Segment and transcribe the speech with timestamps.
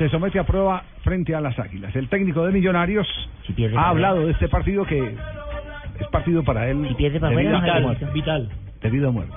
[0.00, 1.94] se somete a prueba frente a las Águilas.
[1.94, 3.06] El técnico de Millonarios
[3.46, 5.14] Si pierde ha hablado de este partido que
[6.00, 8.04] es partido para él Si pierde para de vida afuera, o no muerte.
[8.06, 8.48] hay vital.
[8.80, 9.34] De vida o muerte.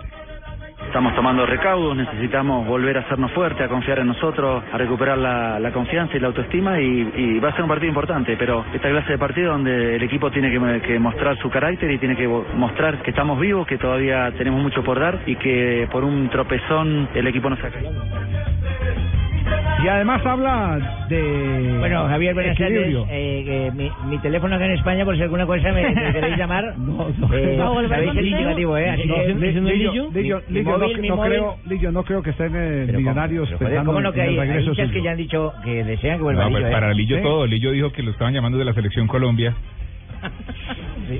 [0.87, 5.59] Estamos tomando recaudos, necesitamos volver a hacernos fuertes, a confiar en nosotros, a recuperar la,
[5.59, 8.89] la confianza y la autoestima y, y va a ser un partido importante, pero esta
[8.89, 12.27] clase de partido donde el equipo tiene que, que mostrar su carácter y tiene que
[12.27, 17.09] mostrar que estamos vivos, que todavía tenemos mucho por dar y que por un tropezón
[17.15, 17.91] el equipo no se ha caído.
[19.83, 22.87] Y además habla de Bueno, Javier, buenas tardes.
[23.09, 26.37] Eh, eh, mi, mi teléfono acá en España, por si alguna cosa me, me queréis
[26.37, 26.63] llamar.
[26.77, 27.33] No, no.
[27.33, 28.89] Eh, No, sabéis el indicativo, ¿eh?
[28.91, 30.09] Así No, que- Li- Lillo,
[30.49, 34.15] no, no creo, Lillo, no creo que estén eh, Pero millonarios pensando ¿Cómo no en
[34.15, 34.91] que el hay, regreso suyo.
[34.91, 36.73] que ya han dicho que desean que vuelva No, Lillo, pues ¿eh?
[36.73, 37.45] para Lillo todo.
[37.47, 39.53] Lillo dijo que lo estaban llamando de la selección Colombia.
[41.09, 41.19] Sí.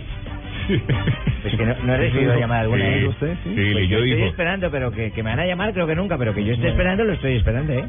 [1.44, 3.08] Pues que no, no he recibido llamada alguna, Sí, ¿eh?
[3.08, 3.50] usted, sí.
[3.53, 6.17] sí, Pues yo estoy esperando, pero que, que me van a llamar creo que nunca,
[6.17, 7.83] pero que yo esté esperando lo estoy esperando, ¿eh?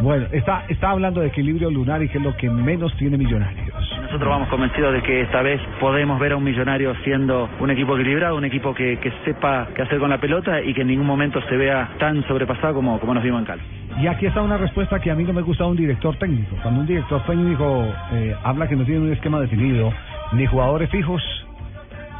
[0.00, 3.74] Bueno, está, está hablando de equilibrio lunar y que es lo que menos tiene millonarios.
[4.02, 7.96] Nosotros vamos convencidos de que esta vez podemos ver a un millonario siendo un equipo
[7.96, 11.06] equilibrado, un equipo que, que sepa qué hacer con la pelota y que en ningún
[11.06, 13.62] momento se vea tan sobrepasado como, como nos vimos en Cali.
[14.00, 16.56] Y aquí está una respuesta que a mí no me gusta de un director técnico.
[16.62, 19.92] Cuando un director técnico eh, habla que no tiene un esquema definido,
[20.32, 21.22] ni jugadores fijos,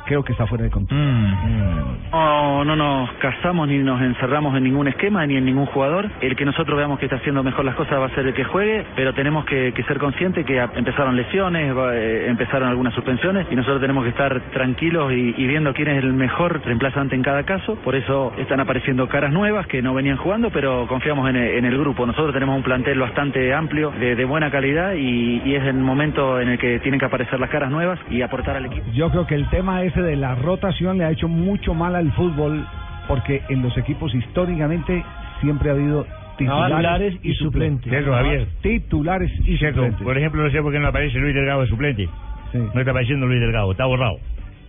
[0.09, 0.99] creo que está fuera de control.
[0.99, 2.11] Mm.
[2.11, 6.09] No, no nos casamos ni nos encerramos en ningún esquema ni en ningún jugador.
[6.23, 8.45] El que nosotros veamos que está haciendo mejor las cosas va a ser el que
[8.45, 13.47] juegue, pero tenemos que, que ser conscientes que empezaron lesiones, va- eh, empezaron algunas suspensiones
[13.51, 17.23] y nosotros tenemos que estar tranquilos y, y viendo quién es el mejor reemplazante en
[17.23, 17.77] cada caso.
[17.85, 21.65] Por eso están apareciendo caras nuevas que no venían jugando, pero confiamos en el, en
[21.67, 22.07] el grupo.
[22.07, 26.41] Nosotros tenemos un plantel bastante amplio, de, de buena calidad y, y es el momento
[26.41, 28.87] en el que tienen que aparecer las caras nuevas y aportar al equipo.
[28.95, 32.13] Yo creo que el tema ese de la rotación le ha hecho mucho mal al
[32.13, 32.65] fútbol,
[33.07, 35.05] porque en los equipos históricamente
[35.41, 37.91] siempre ha habido titulares y suplentes.
[37.91, 38.47] Cierto, Javier.
[38.63, 39.81] Titulares y Cierto.
[39.81, 40.03] suplentes.
[40.05, 42.09] Por ejemplo, no sé por qué no aparece Luis Delgado de suplente.
[42.53, 44.19] Sí, No está apareciendo Luis Delgado, está borrado.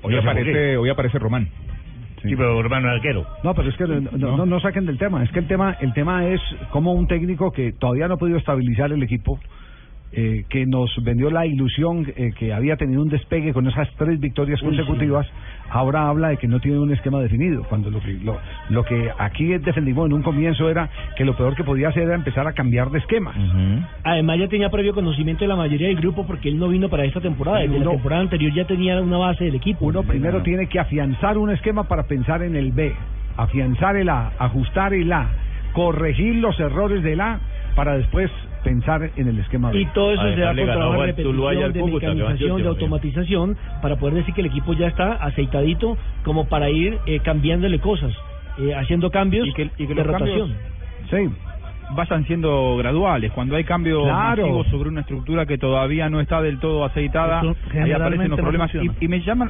[0.02, 1.48] Hoy No aparece, hoy aparece Román.
[2.22, 2.30] sí.
[2.30, 3.26] Sí, pero hermano es arquero.
[3.44, 5.24] No, pero es que no, no, no- no saquen del tema.
[5.24, 6.42] Es que el tema, el tema es
[6.72, 9.40] como un técnico que todavía no ha podido estabilizar el equipo,
[10.12, 14.20] eh, que nos vendió la ilusión eh, que había tenido un despegue con esas tres
[14.20, 15.28] victorias consecutivas,
[15.70, 17.64] ahora habla de que no tiene un esquema definido.
[17.70, 18.38] Cuando lo que, lo,
[18.70, 22.16] lo que aquí defendimos en un comienzo era que lo peor que podía hacer era
[22.16, 23.34] empezar a cambiar de esquema.
[24.04, 27.06] Además ya tenía previo conocimiento de la mayoría del grupo porque él no vino para
[27.06, 27.60] esta temporada.
[27.60, 29.86] Desde Uno- la temporada anterior ya tenía una base del equipo.
[29.86, 32.94] Uno primero tiene que afianzar un esquema para pensar en el B,
[33.38, 35.30] afianzar el A, ajustar el A,
[35.74, 37.40] corregir los errores del A
[37.76, 38.32] para después
[38.64, 39.80] pensar en el esquema B.
[39.82, 43.96] Y todo eso se da con trabajo de repetición, de Cúcuta, mecanización, de automatización, para
[43.98, 48.14] poder decir que el equipo ya está aceitadito como para ir eh, cambiándole cosas,
[48.60, 50.50] eh, haciendo cambios Y que- y que de rotación.
[51.10, 51.36] cambios- Sí,
[51.96, 53.32] Vayan siendo graduales.
[53.32, 54.44] Cuando hay cambios Claro.
[54.44, 57.42] masivos sobre una estructura que todavía no está del todo aceitada,
[57.82, 58.70] ahí aparecen los problemas.
[58.76, 59.50] Y, y me llaman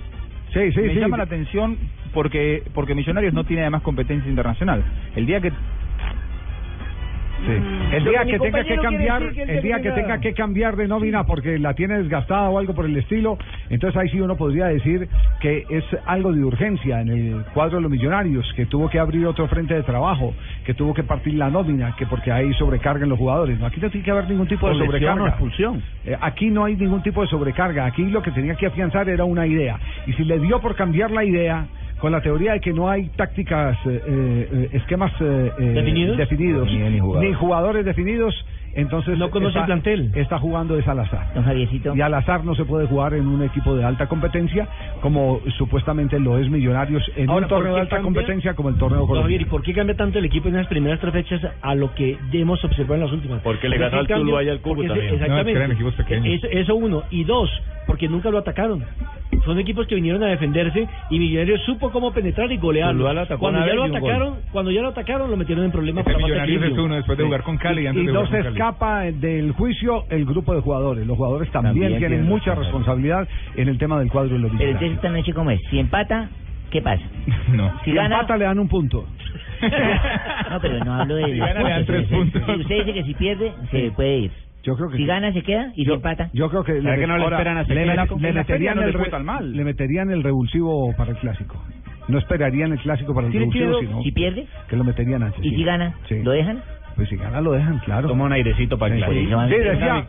[0.54, 0.80] sí, sí.
[0.80, 1.00] me sí.
[1.02, 1.78] llama la atención
[2.14, 4.82] porque porque Millonarios no tiene además competencia internacional.
[5.18, 5.52] El día que
[7.46, 7.96] Sí.
[7.96, 11.58] El día que tenga que cambiar, el día que tenga que cambiar de nómina porque
[11.58, 13.38] la tiene desgastada o algo por el estilo,
[13.70, 15.08] entonces ahí sí uno podría decir
[15.40, 19.26] que es algo de urgencia en el cuadro de los millonarios, que tuvo que abrir
[19.26, 20.34] otro frente de trabajo,
[20.66, 23.60] que tuvo que partir la nómina, que porque hay sobrecarga en los jugadores.
[23.60, 25.38] No, aquí no tiene que haber ningún tipo de sobrecarga.
[26.06, 27.86] Eh, aquí no hay ningún tipo de sobrecarga.
[27.86, 29.80] Aquí lo que tenía que afianzar era una idea.
[30.08, 31.68] Y si le dio por cambiar la idea,
[32.00, 36.18] con la teoría de que no hay tácticas, eh, eh, esquemas eh, eh, ¿Definidos?
[36.18, 37.30] definidos, Ni- ni jugadores.
[37.30, 40.12] ni jugadores definidos, entonces No conoce está, el plantel.
[40.16, 41.34] está jugando es al azar.
[41.34, 41.96] Don Javiercito.
[41.96, 44.68] Y al azar no se puede jugar en un equipo de alta competencia
[45.02, 48.06] como supuestamente lo es Millonarios en Ahora, un ¿por torneo de alta cambia?
[48.06, 49.52] competencia como el torneo Don Javier, ¿y colombiano.
[49.52, 52.64] por qué cambia tanto el equipo en las primeras tres fechas a lo que hemos
[52.64, 53.42] observado en las últimas?
[53.42, 54.08] Porque le ¿Por ganó al?
[54.08, 55.16] Tuluá y al ese- amigo.
[55.16, 55.28] Exactamente.
[55.30, 56.26] No, es que eran equipos pequeños.
[56.36, 57.04] Eso, eso uno.
[57.12, 57.50] Y dos,
[57.88, 58.84] porque nunca lo atacaron.
[59.46, 63.06] Son equipos que vinieron a defenderse y Millonarios supo cómo penetrar y golearlo.
[63.38, 66.64] Cuando ya lo atacaron, cuando ya lo atacaron, lo metieron en problemas este para Millonarios
[66.64, 69.52] es uno después de jugar con Cali y antes Y de no se escapa del
[69.54, 71.06] juicio el grupo de jugadores.
[71.08, 73.20] Los jugadores también, También tienen mucha responsabilidad.
[73.22, 75.62] responsabilidad en el tema del cuadro de los Pero entonces esta noche, ¿cómo es?
[75.70, 76.30] Si empata,
[76.72, 77.04] ¿Qué pasa?
[77.54, 77.72] No.
[77.84, 78.16] Si Si gana...
[78.18, 79.06] empata le dan un punto.
[80.50, 81.26] No, pero no hablo de...
[81.26, 82.42] Si gana, le dan tres puntos.
[82.46, 84.32] Si Usted dice que si pierde, se puede ir.
[84.64, 85.08] Yo creo que Si sí.
[85.08, 86.30] gana, se queda y si empata.
[86.34, 88.88] Yo creo que ¿Será que no le ahora, esperan hasta le, le meterían no el
[88.88, 89.52] les fue re- tan mal?
[89.54, 91.62] le meterían el revulsivo para el clásico.
[92.10, 95.24] No esperarían el clásico para el ¿Sí le revulsivo, sino Si pierde que lo meterían
[95.24, 95.40] antes.
[95.46, 95.56] y sí.
[95.56, 96.22] si gana, Sí.
[96.24, 96.62] ¿lo dejan?
[96.96, 98.10] Pues si gana lo dejan, claro.
[98.10, 99.22] Toma un airecito para el clásico.
[99.30, 100.06] No, Sí, no, decía,